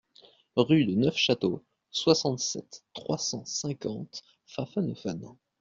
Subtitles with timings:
[0.55, 5.35] Rue de Neufchâteau, soixante-sept, trois cent cinquante Pfaffenhoffen